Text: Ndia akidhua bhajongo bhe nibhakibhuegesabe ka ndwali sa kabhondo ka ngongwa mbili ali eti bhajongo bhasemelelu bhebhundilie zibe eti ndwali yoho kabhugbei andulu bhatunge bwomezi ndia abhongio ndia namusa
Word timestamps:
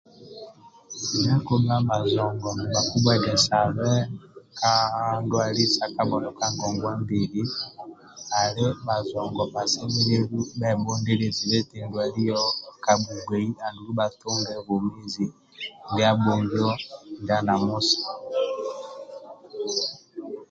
Ndia 1.15 1.33
akidhua 1.37 1.75
bhajongo 1.89 2.47
bhe 2.55 2.63
nibhakibhuegesabe 2.65 3.91
ka 4.59 4.73
ndwali 5.21 5.63
sa 5.75 5.85
kabhondo 5.95 6.29
ka 6.39 6.47
ngongwa 6.53 6.91
mbili 7.01 7.41
ali 8.39 8.61
eti 8.69 8.81
bhajongo 8.87 9.41
bhasemelelu 9.53 10.39
bhebhundilie 10.59 11.29
zibe 11.37 11.57
eti 11.63 11.77
ndwali 11.85 12.19
yoho 12.29 12.51
kabhugbei 12.83 13.49
andulu 13.65 13.91
bhatunge 13.99 14.53
bwomezi 14.65 15.25
ndia 15.91 16.07
abhongio 16.13 16.69
ndia 17.21 17.39
namusa 17.45 18.01